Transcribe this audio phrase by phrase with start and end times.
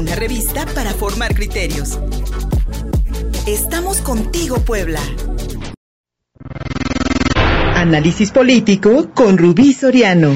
[0.00, 1.98] una revista para formar criterios.
[3.46, 5.00] Estamos contigo, Puebla.
[7.74, 10.34] Análisis político con Rubí Soriano.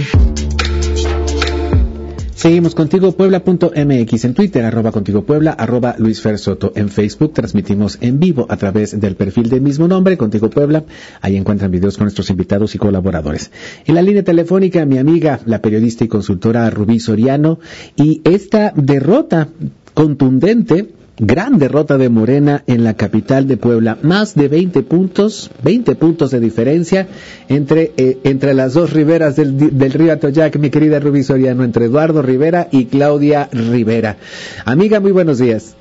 [2.44, 6.74] Seguimos contigo puebla.mx en Twitter, arroba contigo puebla, arroba Luis Fer Soto.
[6.76, 10.84] En Facebook transmitimos en vivo a través del perfil del mismo nombre, contigo puebla.
[11.22, 13.50] Ahí encuentran videos con nuestros invitados y colaboradores.
[13.86, 17.60] En la línea telefónica, mi amiga, la periodista y consultora Rubí Soriano,
[17.96, 19.48] y esta derrota
[19.94, 23.96] contundente Gran derrota de Morena en la capital de Puebla.
[24.02, 27.06] Más de 20 puntos, 20 puntos de diferencia
[27.48, 31.84] entre, eh, entre las dos riberas del, del río Atoyac, mi querida Rubí Soriano, entre
[31.84, 34.16] Eduardo Rivera y Claudia Rivera.
[34.64, 35.76] Amiga, muy buenos días.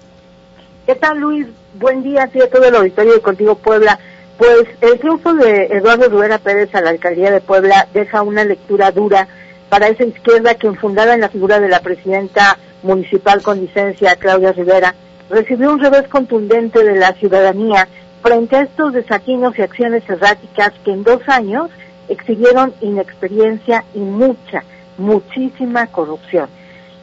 [0.85, 1.47] ¿Qué tal, Luis?
[1.79, 3.97] Buen día a todo el auditorio de Contigo Puebla.
[4.37, 8.91] Pues el triunfo de Eduardo Rivera Pérez a la alcaldía de Puebla deja una lectura
[8.91, 9.27] dura
[9.69, 14.51] para esa izquierda que enfundada en la figura de la presidenta municipal con licencia, Claudia
[14.51, 14.93] Rivera,
[15.29, 17.87] recibió un revés contundente de la ciudadanía
[18.21, 21.69] frente a estos desaquinos y acciones erráticas que en dos años
[22.07, 24.63] exhibieron inexperiencia y mucha,
[24.97, 26.47] muchísima corrupción.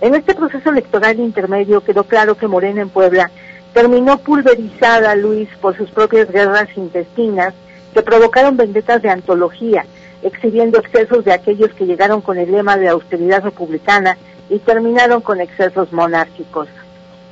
[0.00, 3.30] En este proceso electoral intermedio quedó claro que Morena en Puebla
[3.74, 7.54] terminó pulverizada, Luis, por sus propias guerras intestinas
[7.92, 9.84] que provocaron vendetas de antología,
[10.22, 14.16] exhibiendo excesos de aquellos que llegaron con el lema de austeridad republicana
[14.48, 16.68] y terminaron con excesos monárquicos.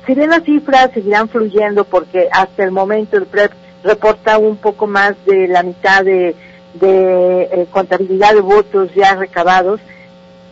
[0.09, 3.51] Si bien las cifras seguirán fluyendo porque hasta el momento el PREP
[3.83, 6.35] reporta un poco más de la mitad de,
[6.81, 9.79] eh, contabilidad de votos ya recabados,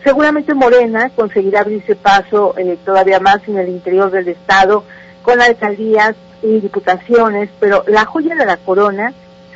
[0.04, 4.84] seguramente Morena conseguirá abrirse paso eh, todavía más en el interior del Estado
[5.24, 9.12] con alcaldías y diputaciones, pero la joya de la corona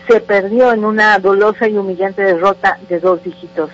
[0.09, 3.71] se perdió en una dolosa y humillante derrota de dos dígitos.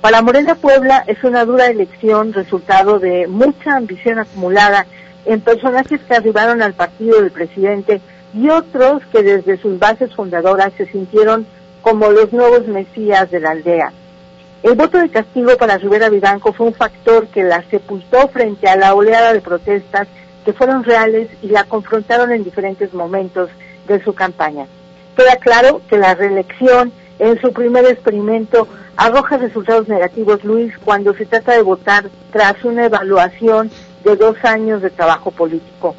[0.00, 4.86] Para Morena Puebla es una dura elección resultado de mucha ambición acumulada
[5.24, 8.00] en personajes que arribaron al partido del presidente
[8.34, 11.46] y otros que desde sus bases fundadoras se sintieron
[11.82, 13.92] como los nuevos mesías de la aldea.
[14.62, 18.76] El voto de castigo para Rivera Vivanco fue un factor que la sepultó frente a
[18.76, 20.06] la oleada de protestas
[20.44, 23.50] que fueron reales y la confrontaron en diferentes momentos
[23.88, 24.66] de su campaña.
[25.16, 31.26] Queda claro que la reelección en su primer experimento arroja resultados negativos, Luis, cuando se
[31.26, 33.70] trata de votar tras una evaluación
[34.04, 35.94] de dos años de trabajo político.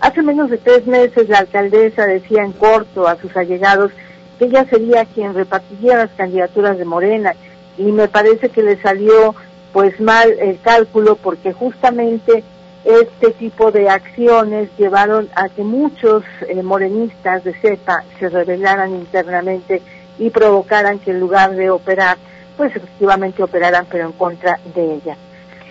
[0.00, 3.90] Hace menos de tres meses la alcaldesa decía en corto a sus allegados
[4.38, 7.34] que ella sería quien repartiría las candidaturas de Morena
[7.76, 9.34] y me parece que le salió
[9.72, 12.44] pues mal el cálculo porque justamente
[12.84, 19.82] este tipo de acciones llevaron a que muchos eh, morenistas de cepa se rebelaran internamente
[20.18, 22.16] y provocaran que en lugar de operar,
[22.56, 25.16] pues efectivamente operaran pero en contra de ella.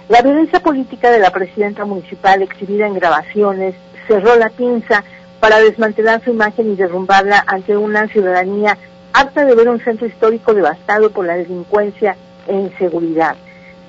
[0.09, 3.75] La violencia política de la presidenta municipal exhibida en grabaciones
[4.07, 5.03] cerró la pinza
[5.41, 8.78] para desmantelar su imagen y derrumbarla ante una ciudadanía
[9.12, 12.16] harta de ver un centro histórico devastado por la delincuencia
[12.47, 13.35] e inseguridad.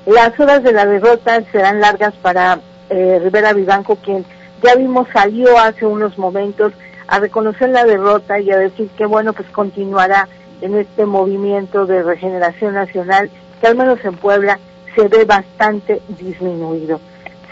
[0.06, 2.58] Las horas de la derrota serán largas para
[2.90, 4.24] eh, Rivera Vivanco, quien
[4.60, 6.72] ya vimos salió hace unos momentos
[7.06, 10.28] a reconocer la derrota y a decir que bueno, pues continuará
[10.62, 13.30] en este movimiento de regeneración nacional
[13.60, 14.58] que al menos en Puebla
[14.98, 17.00] se ve bastante disminuido.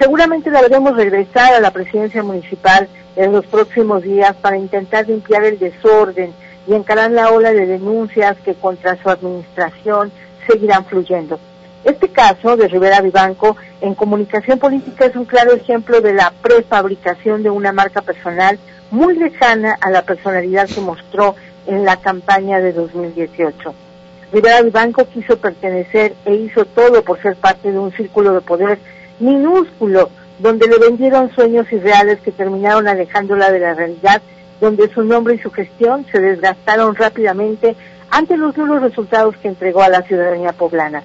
[0.01, 5.59] Seguramente deberemos regresar a la presidencia municipal en los próximos días para intentar limpiar el
[5.59, 6.33] desorden
[6.67, 10.11] y encarar la ola de denuncias que contra su administración
[10.49, 11.39] seguirán fluyendo.
[11.85, 17.45] Este caso de Rivera Vivanco en comunicación política es un claro ejemplo de la prefabricación
[17.45, 18.59] de una marca personal
[18.91, 21.37] muy lejana a la personalidad que mostró
[21.69, 23.86] en la campaña de 2018.
[24.33, 28.79] Rivera Vivanco quiso pertenecer e hizo todo por ser parte de un círculo de poder
[29.21, 34.21] minúsculo, donde le vendieron sueños irreales que terminaron alejándola de la realidad,
[34.61, 37.77] donde su nombre y su gestión se desgastaron rápidamente
[38.11, 41.03] ante los nulos resultados que entregó a la ciudadanía poblana.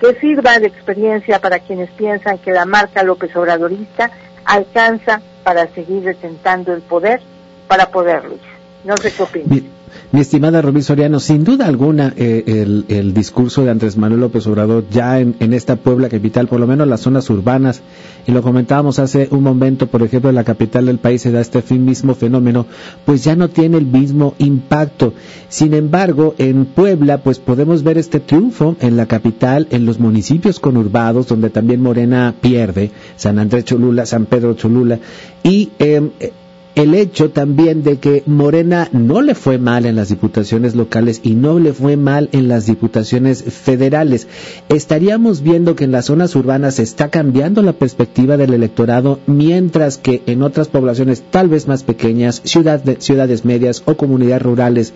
[0.00, 4.10] Que sirva de experiencia para quienes piensan que la marca López Obradorista
[4.44, 7.20] alcanza para seguir detentando el poder
[7.68, 8.36] para poderlo.
[8.84, 9.73] No sé qué opinas.
[10.12, 14.84] Mi estimada Rubí Soriano, sin duda alguna eh, el, discurso de Andrés Manuel López Obrador
[14.88, 17.82] ya en, esta Puebla capital, por lo menos las zonas urbanas,
[18.26, 21.40] y lo comentábamos hace un momento, por ejemplo, en la capital del país se da
[21.40, 22.66] este mismo fenómeno,
[23.04, 25.14] pues ya no tiene el mismo impacto.
[25.48, 30.60] Sin embargo, en Puebla, pues podemos ver este triunfo en la capital, en los municipios
[30.60, 35.00] conurbados, donde también Morena pierde, San Andrés Cholula, San Pedro Cholula,
[35.42, 36.32] y eh,
[36.74, 41.34] el hecho también de que Morena no le fue mal en las diputaciones locales y
[41.34, 44.26] no le fue mal en las diputaciones federales.
[44.68, 49.98] Estaríamos viendo que en las zonas urbanas se está cambiando la perspectiva del electorado, mientras
[49.98, 54.94] que en otras poblaciones tal vez más pequeñas, ciudades medias o comunidades rurales,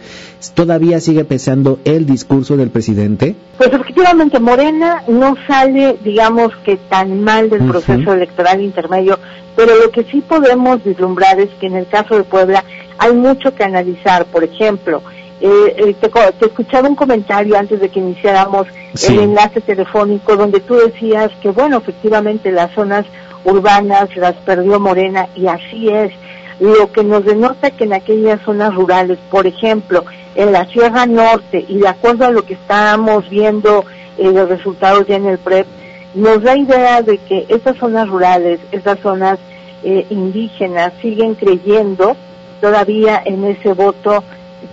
[0.55, 3.37] todavía sigue pesando el discurso del presidente.
[3.57, 9.19] Pues efectivamente, Morena no sale, digamos que tan mal del proceso electoral intermedio,
[9.57, 12.65] pero lo que sí podemos vislumbrar es que en el caso de Puebla
[12.99, 14.25] hay mucho que analizar.
[14.27, 15.03] Por ejemplo,
[15.41, 18.67] eh, eh te, escuchaba un comentario antes de que iniciáramos
[19.09, 23.07] el enlace telefónico donde tú decías que, bueno, efectivamente las zonas
[23.45, 26.13] urbanas las perdió Morena y así es.
[26.59, 30.05] Lo que nos denota que en aquellas zonas rurales, por ejemplo,
[30.35, 33.85] en la Sierra Norte, y de acuerdo a lo que estamos viendo
[34.17, 35.67] eh, los resultados ya en el PREP,
[36.15, 39.39] nos da idea de que estas zonas rurales, estas zonas
[39.83, 42.17] eh, indígenas siguen creyendo
[42.61, 44.25] todavía en ese voto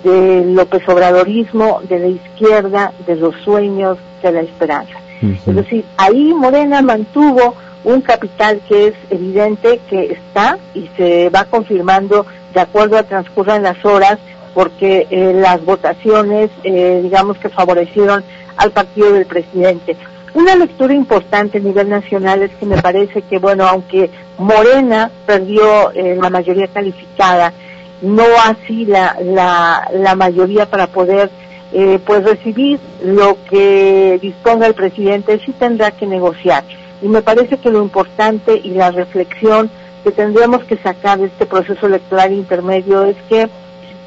[0.04, 5.00] del López Obradorismo, de la izquierda, de los sueños, de la esperanza.
[5.22, 11.46] Es decir, ahí Morena mantuvo un capital que es evidente que está y se va
[11.46, 14.18] confirmando de acuerdo a transcurran las horas
[14.54, 18.24] porque eh, las votaciones, eh, digamos que favorecieron
[18.58, 19.98] al partido del presidente.
[20.36, 25.94] Una lectura importante a nivel nacional es que me parece que, bueno, aunque Morena perdió
[25.94, 27.54] eh, la mayoría calificada,
[28.02, 31.32] no así la, la, la mayoría para poder
[31.72, 36.66] eh, pues recibir lo que disponga el presidente, sí tendrá que negociar.
[37.02, 39.72] Y me parece que lo importante y la reflexión
[40.04, 43.48] que tendríamos que sacar de este proceso electoral intermedio es que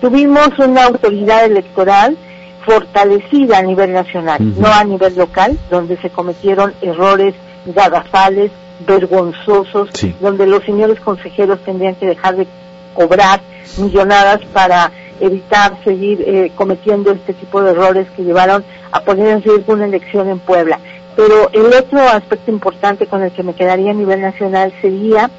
[0.03, 2.19] tuvimos una autoridad electoral
[2.69, 7.35] fortalecida a nivel nacional, no a nivel local, donde se cometieron errores
[7.65, 8.51] garrafales,
[8.87, 9.89] vergonzosos,
[10.21, 12.47] donde los señores consejeros tendrían que dejar de
[12.95, 13.41] cobrar
[13.79, 18.63] millonadas para evitar seguir eh, cometiendo este tipo de errores que llevaron
[18.93, 20.79] a poner en riesgo una elección en Puebla.
[21.17, 25.31] Pero el otro aspecto importante con el que me quedaría a nivel nacional sería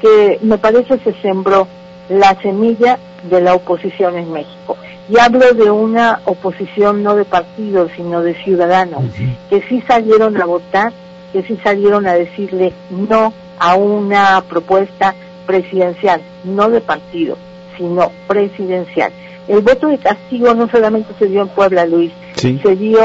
[0.00, 1.68] que me parece se sembró
[2.10, 2.98] la semilla
[3.30, 4.76] de la oposición en México.
[5.08, 9.02] Y hablo de una oposición no de partidos, sino de ciudadanos,
[9.48, 10.92] que sí salieron a votar,
[11.32, 15.14] que sí salieron a decirle no a una propuesta
[15.46, 17.36] presidencial, no de partido,
[17.76, 19.12] sino presidencial.
[19.48, 23.00] El voto de castigo no solamente se dio en Puebla, Luis, se dio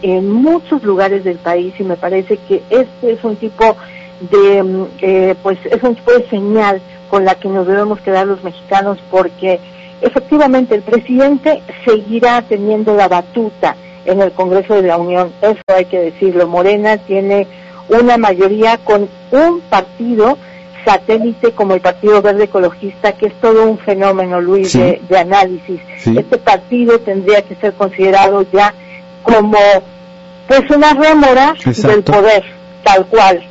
[0.00, 3.76] en muchos lugares del país y me parece que este es un tipo
[4.30, 6.80] de, mm, eh, pues es un tipo de señal
[7.10, 9.58] con la que nos debemos quedar los mexicanos porque
[10.00, 15.84] efectivamente el presidente seguirá teniendo la batuta en el Congreso de la Unión, eso hay
[15.84, 16.46] que decirlo.
[16.46, 17.46] Morena tiene
[17.88, 20.38] una mayoría con un partido
[20.84, 25.80] satélite como el Partido Verde Ecologista, que es todo un fenómeno, Luis, de, análisis.
[26.06, 28.72] Este partido tendría que ser considerado ya
[29.22, 29.58] como
[30.48, 32.44] pues una rémora del poder,
[32.82, 33.42] tal cual.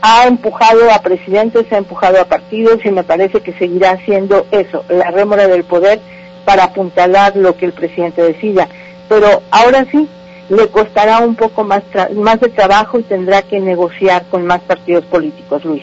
[0.00, 4.84] Ha empujado a presidentes, ha empujado a partidos y me parece que seguirá haciendo eso,
[4.88, 6.00] la rémora del poder
[6.44, 8.68] para apuntalar lo que el presidente decida.
[9.08, 10.08] Pero ahora sí,
[10.48, 11.82] le costará un poco más,
[12.14, 15.82] más de trabajo y tendrá que negociar con más partidos políticos, Luis.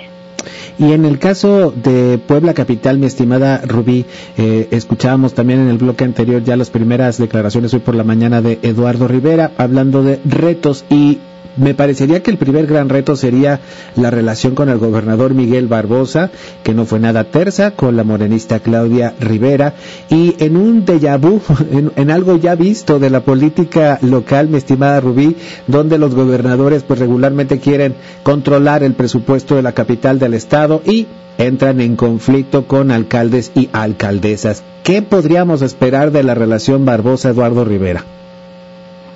[0.78, 4.06] Y en el caso de Puebla Capital, mi estimada Rubí,
[4.38, 8.42] eh, escuchábamos también en el bloque anterior ya las primeras declaraciones hoy por la mañana
[8.42, 11.20] de Eduardo Rivera hablando de retos y
[11.58, 13.60] me parecería que el primer gran reto sería
[13.96, 16.32] la relación con el gobernador Miguel Barbosa,
[16.64, 19.74] que no fue nada tersa, con la morenista Claudia Rivera,
[20.10, 21.42] y en un déjà vu,
[21.96, 25.36] en, algo ya visto de la política local, mi estimada Rubí,
[25.68, 31.08] donde los gobernadores pues regularmente quieren controlar el presupuesto de la capital del estado y
[31.38, 34.64] entran en conflicto con alcaldes y alcaldesas.
[34.84, 38.04] ¿Qué podríamos esperar de la relación Barbosa-Eduardo Rivera?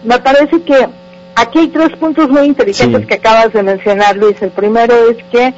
[0.03, 0.87] Me parece que
[1.39, 4.35] Aquí hay tres puntos muy inteligentes que acabas de mencionar, Luis.
[4.41, 5.53] El primero es que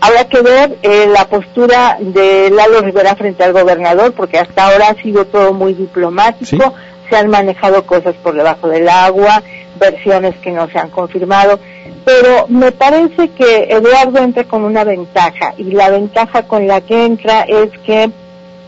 [0.00, 4.88] habrá que ver eh, la postura de Lalo Rivera frente al gobernador, porque hasta ahora
[4.88, 6.72] ha sido todo muy diplomático,
[7.10, 9.42] se han manejado cosas por debajo del agua,
[9.78, 11.60] versiones que no se han confirmado,
[12.06, 17.04] pero me parece que Eduardo entra con una ventaja, y la ventaja con la que
[17.04, 18.10] entra es que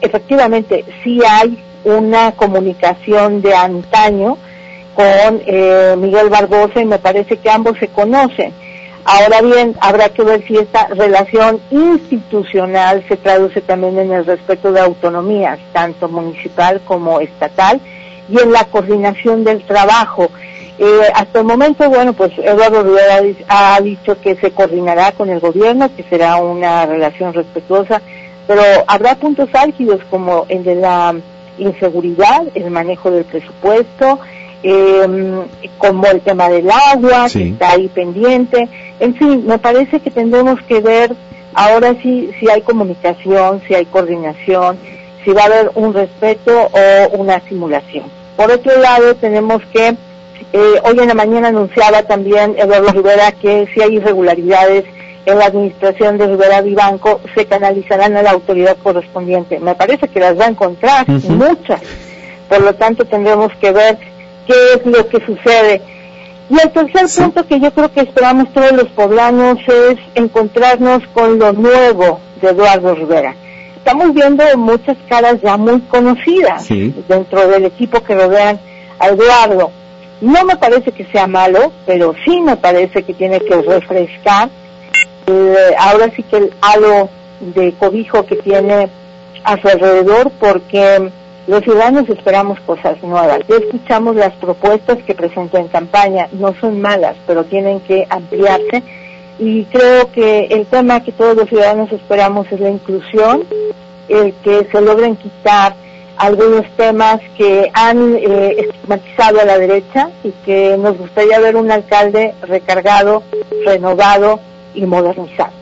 [0.03, 4.37] efectivamente sí hay una comunicación de antaño,
[5.01, 8.53] con eh, Miguel Barbosa y me parece que ambos se conocen.
[9.05, 14.73] Ahora bien, habrá que ver si esta relación institucional se traduce también en el respeto
[14.73, 17.81] de autonomías, tanto municipal como estatal,
[18.29, 20.29] y en la coordinación del trabajo.
[20.79, 25.41] Eh, hasta el momento, bueno, pues Eduardo Rivera ha dicho que se coordinará con el
[25.41, 28.01] gobierno, que será una relación respetuosa,
[28.47, 31.15] pero habrá puntos álgidos como el de la
[31.59, 34.21] inseguridad, el manejo del presupuesto,
[34.63, 35.47] eh,
[35.79, 38.69] como el tema del agua, que está ahí pendiente.
[38.99, 41.15] En fin, me parece que tendremos que ver
[41.55, 44.79] ahora sí si hay comunicación, si hay coordinación,
[45.25, 48.05] si va a haber un respeto o una simulación.
[48.37, 49.89] Por otro lado, tenemos que,
[50.53, 54.85] eh, hoy en la mañana anunciaba también Eduardo Rivera que si hay irregularidades
[55.27, 59.59] en la administración de Rivera Vivanco, se canalizarán a la autoridad correspondiente.
[59.61, 61.83] Me parece que las va a encontrar, muchas.
[62.49, 63.99] Por lo tanto, tendremos que ver
[64.47, 65.83] qué es lo que sucede.
[66.49, 71.39] Y el tercer punto que yo creo que esperamos todos los poblanos es encontrarnos con
[71.39, 73.35] lo nuevo de Eduardo Rivera.
[73.77, 76.69] Estamos viendo muchas caras ya muy conocidas
[77.09, 78.59] dentro del equipo que rodean
[78.99, 79.71] a Eduardo.
[80.21, 84.51] No me parece que sea malo, pero sí me parece que tiene que refrescar
[85.79, 87.09] ahora sí que el halo
[87.41, 88.89] de cobijo que tiene
[89.45, 91.11] a su alrededor porque
[91.51, 93.41] los ciudadanos esperamos cosas nuevas.
[93.49, 98.85] Ya escuchamos las propuestas que presentó en campaña, no son malas, pero tienen que ampliarse.
[99.41, 103.43] Y creo que el tema que todos los ciudadanos esperamos es la inclusión,
[104.09, 105.75] el que se logren quitar
[106.19, 111.73] algunos temas que han eh, estigmatizado a la derecha y que nos gustaría ver un
[111.73, 113.25] alcalde recargado,
[113.65, 114.39] renovado
[114.75, 115.60] y modernizado.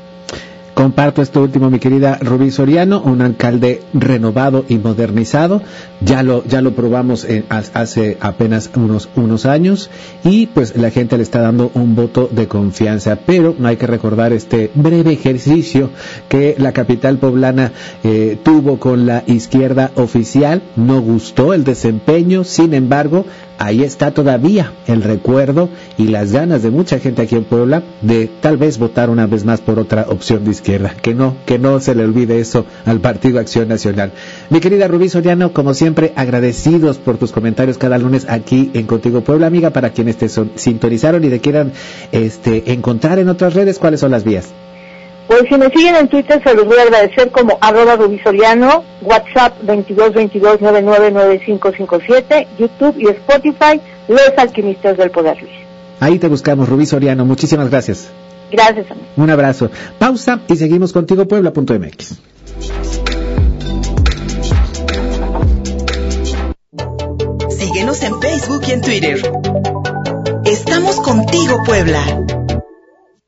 [0.79, 5.61] Comparto esto último, mi querida Rubí Soriano, un alcalde renovado y modernizado.
[6.01, 7.27] Ya lo, ya lo probamos
[7.75, 9.91] hace apenas unos, unos años
[10.23, 13.19] y pues la gente le está dando un voto de confianza.
[13.27, 15.91] Pero no hay que recordar este breve ejercicio
[16.29, 17.73] que la capital poblana
[18.05, 20.63] eh, tuvo con la izquierda oficial.
[20.77, 23.27] No gustó el desempeño, sin embargo,
[23.59, 28.31] ahí está todavía el recuerdo y las ganas de mucha gente aquí en Puebla de
[28.41, 30.95] tal vez votar una vez más por otra opción de izquierda.
[31.01, 34.13] Que no, que no se le olvide eso al Partido Acción Nacional.
[34.51, 39.23] Mi querida Rubí Soriano, como siempre, agradecidos por tus comentarios cada lunes aquí en Contigo
[39.23, 41.73] Puebla, amiga, para quienes te sintonizaron y te quieran
[42.13, 44.53] este, encontrar en otras redes, ¿cuáles son las vías?
[45.29, 49.61] Pues si me siguen en Twitter se los voy a agradecer como arroba rubisoriano, WhatsApp
[49.67, 55.53] 2222999557, YouTube y Spotify, Los Alquimistas del Poder Luis.
[56.01, 57.27] Ahí te buscamos, Rubí Soriano.
[57.27, 58.09] Muchísimas gracias.
[58.51, 58.87] Gracias.
[59.17, 59.71] Un abrazo.
[59.99, 62.19] Pausa y seguimos contigo, puebla.mx.
[67.51, 69.21] Síguenos en Facebook y en Twitter.
[70.47, 72.03] Estamos contigo, Puebla.